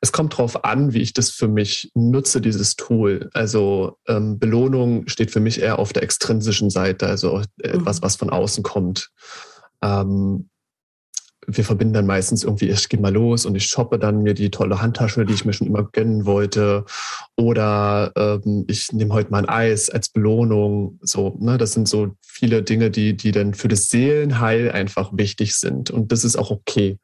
[0.00, 3.30] Es kommt darauf an, wie ich das für mich nutze, dieses Tool.
[3.32, 8.02] Also ähm, Belohnung steht für mich eher auf der extrinsischen Seite, also etwas, mhm.
[8.02, 9.10] was von außen kommt.
[9.82, 10.48] Ähm,
[11.46, 14.50] wir verbinden dann meistens irgendwie, ich gehe mal los und ich shoppe dann mir die
[14.50, 16.84] tolle Handtasche, die ich mir schon immer gönnen wollte.
[17.36, 20.98] Oder ähm, ich nehme heute mal ein Eis als Belohnung.
[21.02, 25.54] So, ne, das sind so viele Dinge, die, die dann für das Seelenheil einfach wichtig
[25.54, 25.90] sind.
[25.90, 26.98] Und das ist auch okay.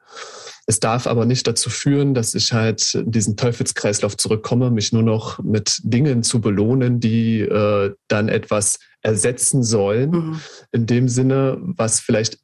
[0.67, 5.03] Es darf aber nicht dazu führen, dass ich halt in diesen Teufelskreislauf zurückkomme, mich nur
[5.03, 10.11] noch mit Dingen zu belohnen, die äh, dann etwas ersetzen sollen.
[10.11, 10.41] Mhm.
[10.71, 12.39] In dem Sinne, was vielleicht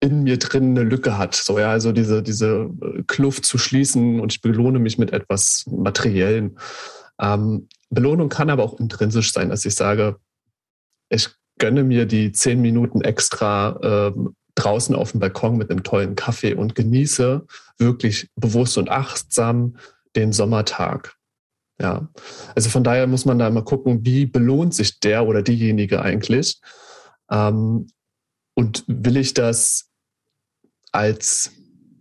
[0.00, 1.34] in mir drin eine Lücke hat.
[1.34, 5.64] So, ja, also diese, diese äh, Kluft zu schließen und ich belohne mich mit etwas
[5.66, 6.58] Materiellen.
[7.20, 10.16] Ähm, Belohnung kann aber auch intrinsisch sein, dass ich sage,
[11.10, 11.28] ich
[11.58, 16.54] gönne mir die zehn Minuten extra ähm, draußen auf dem Balkon mit einem tollen Kaffee
[16.54, 17.46] und genieße
[17.78, 19.76] wirklich bewusst und achtsam
[20.16, 21.16] den Sommertag.
[21.80, 22.08] Ja,
[22.54, 26.60] also von daher muss man da mal gucken, wie belohnt sich der oder diejenige eigentlich.
[27.30, 27.88] Ähm,
[28.54, 29.88] und will ich das
[30.92, 31.52] als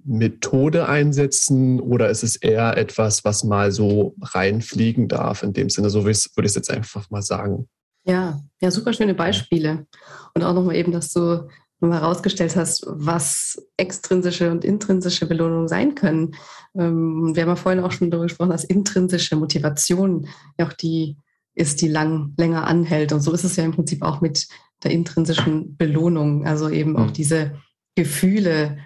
[0.04, 5.90] Methode einsetzen oder ist es eher etwas, was mal so reinfliegen darf in dem Sinne?
[5.90, 7.70] So würde ich es jetzt einfach mal sagen.
[8.04, 9.86] Ja, ja, super schöne Beispiele.
[10.34, 11.48] Und auch nochmal eben, dass du
[11.80, 16.36] nochmal herausgestellt hast, was extrinsische und intrinsische Belohnungen sein können.
[16.76, 21.18] Ähm, wir haben ja vorhin auch schon darüber gesprochen, dass intrinsische Motivation ja auch die
[21.56, 23.12] ist, die lang, länger anhält.
[23.12, 24.48] Und so ist es ja im Prinzip auch mit
[24.84, 26.46] der intrinsischen Belohnung.
[26.46, 27.14] Also eben auch hm.
[27.14, 27.54] diese
[27.96, 28.78] Gefühle,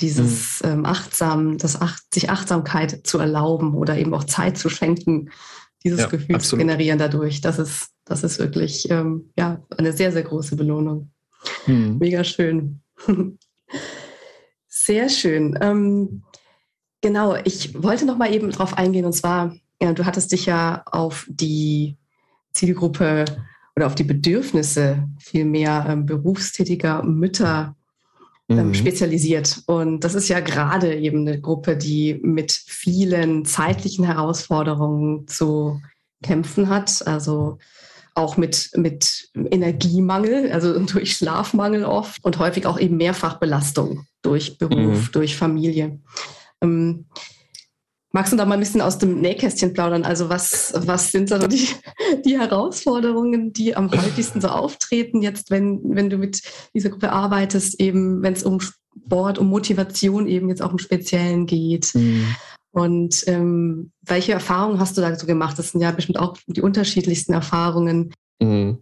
[0.00, 0.70] dieses mhm.
[0.70, 5.30] ähm, achtsam, das Ach sich Achtsamkeit zu erlauben oder eben auch Zeit zu schenken,
[5.84, 6.44] dieses ja, Gefühl absolut.
[6.44, 7.40] zu generieren dadurch.
[7.40, 11.12] Das ist, das ist wirklich ähm, ja, eine sehr, sehr große Belohnung.
[11.66, 11.98] Mhm.
[11.98, 12.80] Mega schön.
[14.68, 15.58] sehr schön.
[15.60, 16.22] Ähm,
[17.00, 20.82] genau, ich wollte noch mal eben drauf eingehen und zwar, ja, du hattest dich ja
[20.86, 21.96] auf die
[22.52, 23.24] Zielgruppe
[23.76, 27.76] oder auf die Bedürfnisse vielmehr ähm, berufstätiger Mütter
[28.48, 28.74] ähm, mhm.
[28.74, 29.62] spezialisiert.
[29.66, 35.80] Und das ist ja gerade eben eine Gruppe, die mit vielen zeitlichen Herausforderungen zu
[36.22, 37.06] kämpfen hat.
[37.06, 37.58] Also
[38.20, 45.08] auch mit, mit Energiemangel, also durch Schlafmangel oft und häufig auch eben Mehrfachbelastung durch Beruf,
[45.08, 45.12] mhm.
[45.12, 45.98] durch Familie.
[46.60, 47.06] Ähm,
[48.12, 50.02] Magst du da mal ein bisschen aus dem Nähkästchen plaudern?
[50.02, 51.68] Also was, was sind so die,
[52.24, 56.42] die Herausforderungen, die am häufigsten so auftreten jetzt, wenn, wenn du mit
[56.74, 61.46] dieser Gruppe arbeitest, eben wenn es um Sport, um Motivation eben jetzt auch im Speziellen
[61.46, 61.94] geht?
[61.94, 62.34] Mhm.
[62.72, 65.58] Und ähm, welche Erfahrungen hast du da so gemacht?
[65.58, 68.14] Das sind ja bestimmt auch die unterschiedlichsten Erfahrungen.
[68.40, 68.78] Mhm.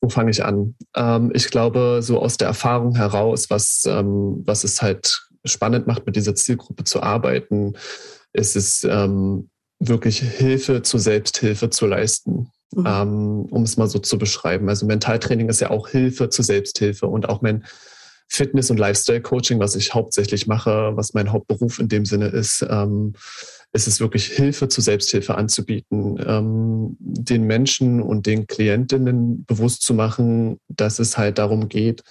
[0.00, 0.74] Wo fange ich an?
[0.94, 6.06] Ähm, ich glaube, so aus der Erfahrung heraus, was, ähm, was es halt spannend macht,
[6.06, 7.74] mit dieser Zielgruppe zu arbeiten,
[8.32, 12.86] ist es ähm, wirklich Hilfe zur Selbsthilfe zu leisten, mhm.
[12.86, 14.68] ähm, um es mal so zu beschreiben.
[14.68, 17.64] Also Mentaltraining ist ja auch Hilfe zur Selbsthilfe und auch mein
[18.28, 23.14] Fitness- und Lifestyle-Coaching, was ich hauptsächlich mache, was mein Hauptberuf in dem Sinne ist, ähm,
[23.72, 29.94] ist es wirklich Hilfe zur Selbsthilfe anzubieten, ähm, den Menschen und den Klientinnen bewusst zu
[29.94, 32.02] machen, dass es halt darum geht,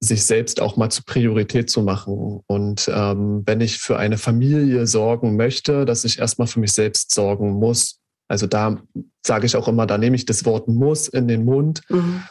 [0.00, 2.42] sich selbst auch mal zur Priorität zu machen.
[2.46, 7.12] Und ähm, wenn ich für eine Familie sorgen möchte, dass ich erstmal für mich selbst
[7.14, 7.98] sorgen muss.
[8.28, 8.80] Also da
[9.26, 11.82] sage ich auch immer, da nehme ich das Wort muss in den Mund.
[11.88, 12.22] Mhm.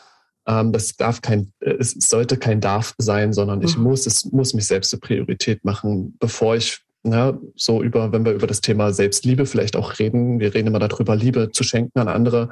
[0.47, 3.83] Ähm, das darf kein, es sollte kein darf sein, sondern ich mhm.
[3.83, 8.33] muss, es muss mich selbst zur Priorität machen, bevor ich ne, so über, wenn wir
[8.33, 12.07] über das Thema Selbstliebe vielleicht auch reden, wir reden immer darüber, Liebe zu schenken an
[12.07, 12.49] andere,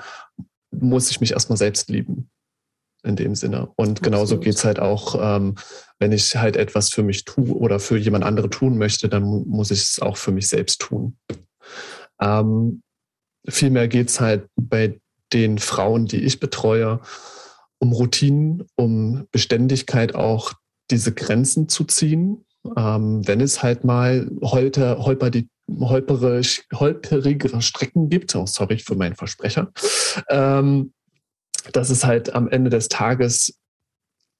[0.72, 2.30] muss ich mich erstmal selbst lieben.
[3.04, 3.68] In dem Sinne.
[3.78, 5.56] Und genauso geht es halt auch, ähm,
[5.98, 9.72] wenn ich halt etwas für mich tue oder für jemand andere tun möchte, dann muss
[9.72, 11.18] ich es auch für mich selbst tun.
[12.22, 12.84] Ähm,
[13.48, 15.00] vielmehr geht es halt bei
[15.34, 17.00] den Frauen, die ich betreue,
[17.82, 20.54] um Routinen, um Beständigkeit auch
[20.92, 22.46] diese Grenzen zu ziehen.
[22.78, 26.42] Ähm, wenn es halt mal holter, holper die, holpere,
[26.74, 29.72] holperigere Strecken gibt, oh, sorry für meinen Versprecher,
[30.30, 30.94] ähm,
[31.74, 33.58] dass es halt am Ende des Tages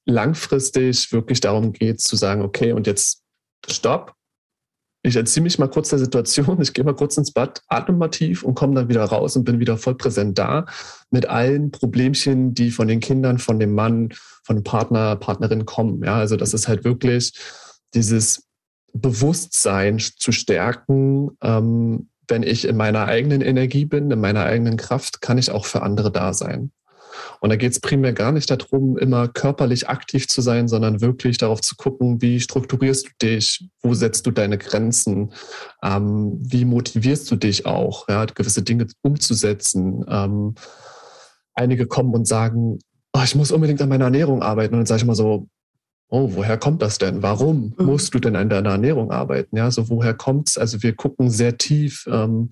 [0.06, 3.24] langfristig wirklich darum geht zu sagen, okay, und jetzt
[3.68, 4.14] stopp,
[5.04, 8.10] ich entziehe mich mal kurz der Situation, ich gehe mal kurz ins Bad, atme mal
[8.10, 10.66] tief und komme dann wieder raus und bin wieder voll präsent da
[11.10, 14.10] mit allen Problemchen, die von den Kindern, von dem Mann,
[14.44, 16.04] von dem Partner, Partnerin kommen.
[16.04, 17.34] Ja, also das ist halt wirklich
[17.94, 18.48] dieses
[18.94, 25.22] Bewusstsein zu stärken, ähm, wenn ich in meiner eigenen Energie bin, in meiner eigenen Kraft,
[25.22, 26.72] kann ich auch für andere da sein.
[27.40, 31.38] Und da geht es primär gar nicht darum, immer körperlich aktiv zu sein, sondern wirklich
[31.38, 35.34] darauf zu gucken, wie strukturierst du dich, wo setzt du deine Grenzen,
[35.84, 40.06] ähm, wie motivierst du dich auch, ja, gewisse Dinge umzusetzen.
[40.08, 40.56] Ähm,
[41.54, 42.80] einige kommen und sagen,
[43.14, 44.74] oh, ich muss unbedingt an meiner Ernährung arbeiten.
[44.74, 45.48] Und dann sage ich immer so,
[46.12, 47.24] oh, woher kommt das denn?
[47.24, 47.86] Warum mhm.
[47.86, 49.58] musst du denn an deiner Ernährung arbeiten?
[49.58, 50.58] Ja, so woher kommt's?
[50.58, 52.50] Also wir gucken sehr tief ähm,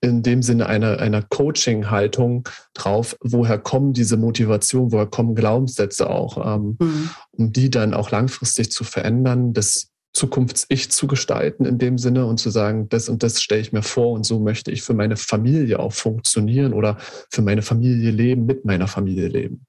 [0.00, 6.56] in dem Sinne einer, einer Coaching-Haltung drauf, woher kommen diese Motivation, woher kommen Glaubenssätze auch,
[6.56, 7.10] ähm, mhm.
[7.32, 12.38] um die dann auch langfristig zu verändern, das Zukunfts-Ich zu gestalten in dem Sinne und
[12.38, 15.16] zu sagen, das und das stelle ich mir vor und so möchte ich für meine
[15.16, 16.96] Familie auch funktionieren oder
[17.30, 19.66] für meine Familie leben, mit meiner Familie leben.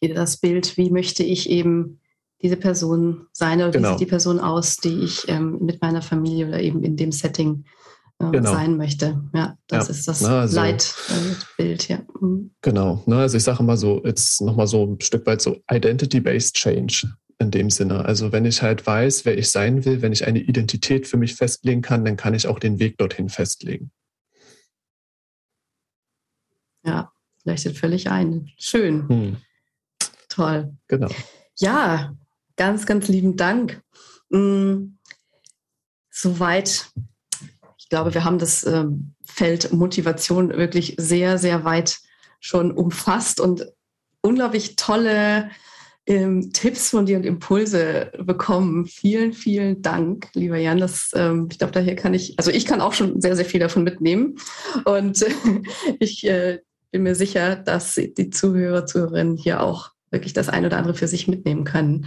[0.00, 2.00] Wieder das Bild, wie möchte ich eben
[2.42, 3.88] diese Person sein oder genau.
[3.88, 7.10] wie sieht die Person aus, die ich ähm, mit meiner Familie oder eben in dem
[7.10, 7.64] Setting
[8.20, 8.52] äh, genau.
[8.52, 9.22] sein möchte.
[9.32, 9.94] Ja, das ja.
[9.94, 12.00] ist das Na, also, Leitbild, ja.
[12.20, 12.50] Mhm.
[12.62, 13.02] Genau.
[13.06, 17.12] Na, also ich sage mal so, jetzt nochmal so ein Stück weit so Identity-Based Change
[17.38, 18.04] in dem Sinne.
[18.04, 21.36] Also wenn ich halt weiß, wer ich sein will, wenn ich eine Identität für mich
[21.36, 23.92] festlegen kann, dann kann ich auch den Weg dorthin festlegen.
[26.84, 27.12] Ja,
[27.44, 28.50] leuchtet völlig ein.
[28.58, 29.08] Schön.
[29.08, 29.36] Hm.
[30.28, 30.76] Toll.
[30.88, 31.10] Genau.
[31.56, 32.16] Ja,
[32.56, 33.82] ganz, ganz lieben Dank.
[34.30, 34.98] Hm,
[36.10, 36.90] soweit
[37.88, 42.00] ich glaube, wir haben das ähm, Feld Motivation wirklich sehr, sehr weit
[42.38, 43.64] schon umfasst und
[44.20, 45.48] unglaublich tolle
[46.04, 48.84] ähm, Tipps von dir und Impulse bekommen.
[48.84, 50.80] Vielen, vielen Dank, lieber Jan.
[50.80, 53.60] Das, ähm, ich glaube, daher kann ich, also ich kann auch schon sehr, sehr viel
[53.60, 54.36] davon mitnehmen.
[54.84, 55.30] Und äh,
[55.98, 56.58] ich äh,
[56.90, 61.08] bin mir sicher, dass die Zuhörer, Zuhörerinnen hier auch wirklich das ein oder andere für
[61.08, 62.04] sich mitnehmen können.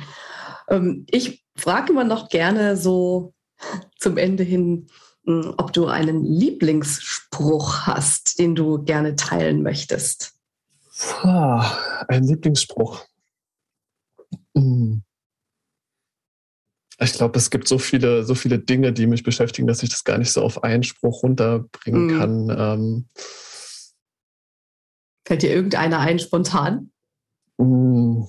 [0.69, 3.33] Ähm, ich frage immer noch gerne so
[3.97, 4.85] zum Ende hin,
[5.25, 10.33] ob du einen Lieblingsspruch hast, den du gerne teilen möchtest.
[11.21, 13.05] Ah, ein Lieblingsspruch.
[14.55, 15.03] Hm.
[16.99, 20.03] Ich glaube, es gibt so viele, so viele Dinge, die mich beschäftigen, dass ich das
[20.03, 22.19] gar nicht so auf einen Spruch runterbringen mhm.
[22.19, 22.49] kann.
[22.49, 23.09] Ähm,
[25.25, 26.91] Fällt dir irgendeiner ein spontan?
[27.57, 28.27] Hm.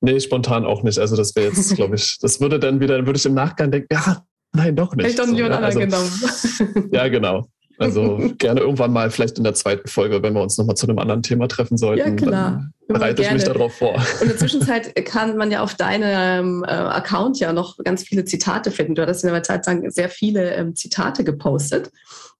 [0.00, 0.98] Nee, spontan auch nicht.
[0.98, 3.88] Also das wäre jetzt, glaube ich, das würde dann wieder, würde ich im Nachgang denken,
[3.92, 4.24] ja,
[4.56, 5.06] Nein, doch nicht.
[5.06, 6.90] Hätte ich doch jemand so, anderen also, genommen.
[6.92, 7.48] ja, genau.
[7.78, 10.98] Also gerne irgendwann mal, vielleicht in der zweiten Folge, wenn wir uns nochmal zu einem
[10.98, 12.10] anderen Thema treffen sollten.
[12.10, 12.70] Ja, klar.
[12.88, 13.94] Bereite ich mich darauf vor.
[13.94, 18.24] Und in der Zwischenzeit kann man ja auf deinem äh, Account ja noch ganz viele
[18.24, 18.94] Zitate finden.
[18.94, 21.90] Du hattest in der Zeit lang sehr viele ähm, Zitate gepostet,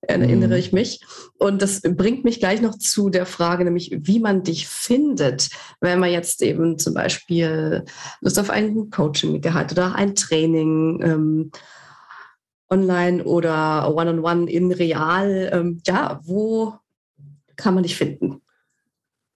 [0.03, 0.57] erinnere mhm.
[0.57, 1.01] ich mich.
[1.39, 5.51] Und das bringt mich gleich noch zu der Frage, nämlich wie man dich findet,
[5.81, 7.85] wenn man jetzt eben zum Beispiel
[8.21, 11.01] Lust auf ein Coaching hat oder ein Training.
[11.03, 11.51] Ähm,
[12.69, 15.51] online oder one-on-one -on -one in real.
[15.53, 16.75] Ähm, ja, wo
[17.57, 18.43] kann man dich finden?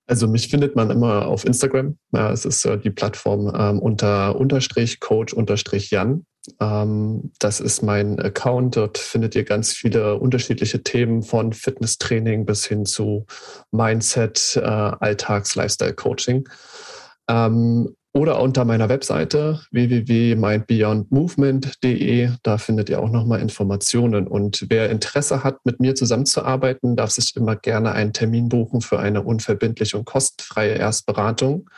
[0.07, 1.97] Also mich findet man immer auf Instagram.
[2.13, 6.27] Ja, es ist äh, die Plattform ähm, unter unterstrich Coach unterstrich Jan.
[6.59, 8.77] Ähm, das ist mein Account.
[8.77, 13.25] Dort findet ihr ganz viele unterschiedliche Themen von Fitnesstraining bis hin zu
[13.71, 16.49] Mindset, äh, Alltags, Lifestyle Coaching.
[17.29, 22.31] Ähm, oder unter meiner Webseite www.mindbeyondmovement.de.
[22.43, 24.27] Da findet ihr auch nochmal Informationen.
[24.27, 28.99] Und wer Interesse hat, mit mir zusammenzuarbeiten, darf sich immer gerne einen Termin buchen für
[28.99, 31.71] eine unverbindliche und kostenfreie Erstberatung,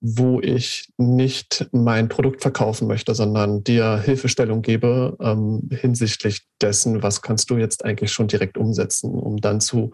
[0.00, 7.22] wo ich nicht mein Produkt verkaufen möchte, sondern dir Hilfestellung gebe ähm, hinsichtlich dessen, was
[7.22, 9.92] kannst du jetzt eigentlich schon direkt umsetzen, um dann zu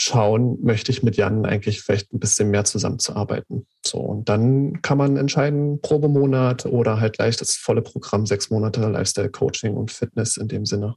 [0.00, 3.66] schauen, möchte ich mit Jan eigentlich vielleicht ein bisschen mehr zusammenzuarbeiten.
[3.84, 8.80] So, und dann kann man entscheiden, Probemonat oder halt gleich das volle Programm, sechs Monate
[8.88, 10.94] Lifestyle Coaching und Fitness in dem Sinne.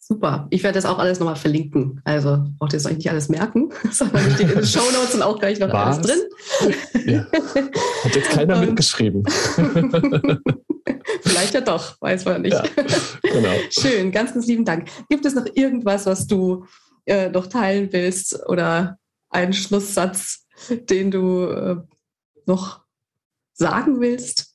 [0.00, 0.46] Super.
[0.50, 2.00] Ich werde das auch alles nochmal verlinken.
[2.02, 5.22] Also braucht ihr es euch nicht alles merken, sondern steht in den Show Notes und
[5.22, 5.98] auch gleich noch Was?
[5.98, 6.74] alles drin.
[7.06, 7.26] Ja.
[8.04, 9.22] Hat jetzt keiner und mitgeschrieben.
[11.20, 12.54] Vielleicht ja doch, weiß man nicht.
[12.54, 12.64] Ja,
[13.22, 13.52] genau.
[13.70, 14.88] Schön, ganz, ganz lieben Dank.
[15.08, 16.64] Gibt es noch irgendwas, was du
[17.08, 18.98] äh, noch teilen willst oder
[19.30, 21.76] einen Schlusssatz, den du äh,
[22.46, 22.82] noch
[23.54, 24.54] sagen willst?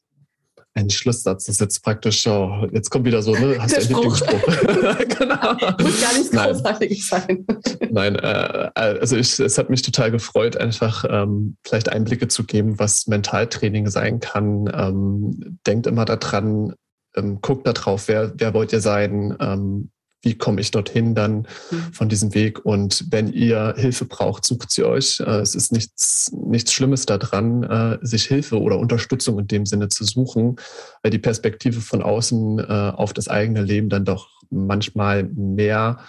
[0.75, 3.57] Ein Schlusssatz, das ist jetzt praktisch, oh, jetzt kommt wieder so, ne?
[3.59, 4.41] Hast du einen Lieblingsspruch?
[5.19, 5.53] genau.
[5.79, 7.45] Muss gar nichts Großartiges sein.
[7.91, 12.79] Nein, äh, also ich, es hat mich total gefreut, einfach ähm, vielleicht Einblicke zu geben,
[12.79, 14.67] was Mentaltraining sein kann.
[14.73, 16.73] Ähm, denkt immer daran,
[17.15, 19.91] ähm, guckt darauf, wer, wer wollt ihr sein, ähm,
[20.23, 21.93] wie komme ich dorthin dann mhm.
[21.93, 22.65] von diesem Weg.
[22.65, 25.19] Und wenn ihr Hilfe braucht, sucht sie euch.
[25.19, 29.89] Äh, es ist nichts, nichts Schlimmes daran, äh, sich Hilfe oder Unterstützung in dem Sinne
[29.89, 30.55] zu suchen,
[31.03, 32.63] weil die Perspektive von außen äh,
[32.95, 35.99] auf das eigene Leben dann doch manchmal mehr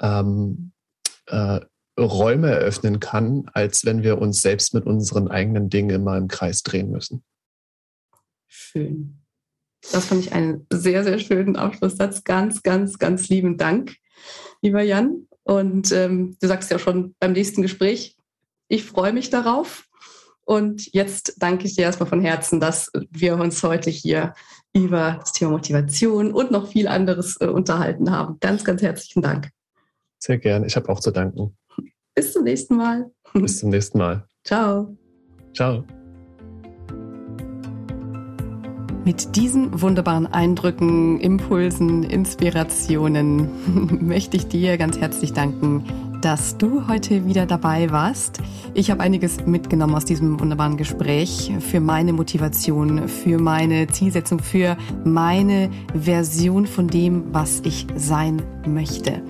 [0.00, 0.72] ähm,
[1.26, 1.60] äh,
[1.98, 6.62] Räume eröffnen kann, als wenn wir uns selbst mit unseren eigenen Dingen immer im Kreis
[6.62, 7.24] drehen müssen.
[8.46, 9.25] Schön.
[9.92, 12.24] Das fand ich einen sehr, sehr schönen Abschlusssatz.
[12.24, 13.96] Ganz, ganz, ganz lieben Dank,
[14.62, 15.26] lieber Jan.
[15.44, 18.16] Und ähm, du sagst ja schon beim nächsten Gespräch,
[18.68, 19.84] ich freue mich darauf.
[20.44, 24.34] Und jetzt danke ich dir erstmal von Herzen, dass wir uns heute hier
[24.72, 28.38] über das Thema Motivation und noch viel anderes äh, unterhalten haben.
[28.40, 29.50] Ganz, ganz herzlichen Dank.
[30.18, 30.64] Sehr gern.
[30.64, 31.56] Ich habe auch zu danken.
[32.14, 33.10] Bis zum nächsten Mal.
[33.32, 34.26] Bis zum nächsten Mal.
[34.44, 34.96] Ciao.
[35.54, 35.84] Ciao.
[39.06, 43.48] Mit diesen wunderbaren Eindrücken, Impulsen, Inspirationen
[44.04, 45.84] möchte ich dir ganz herzlich danken,
[46.22, 48.40] dass du heute wieder dabei warst.
[48.74, 54.76] Ich habe einiges mitgenommen aus diesem wunderbaren Gespräch für meine Motivation, für meine Zielsetzung, für
[55.04, 59.22] meine Version von dem, was ich sein möchte.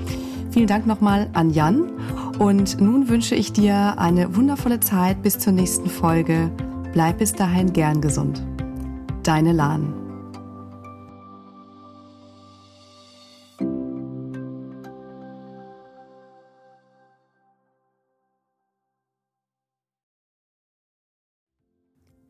[0.53, 1.91] Vielen Dank nochmal an Jan
[2.39, 6.51] und nun wünsche ich dir eine wundervolle Zeit bis zur nächsten Folge.
[6.95, 8.43] Bleib bis dahin gern gesund.
[9.27, 9.93] Deine Lahn.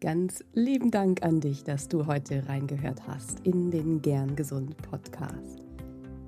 [0.01, 5.63] Ganz lieben Dank an dich, dass du heute reingehört hast in den Gern Gesund Podcast.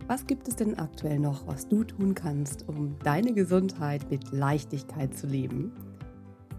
[0.06, 5.16] Was gibt es denn aktuell noch, was du tun kannst, um deine Gesundheit mit Leichtigkeit
[5.16, 5.72] zu leben?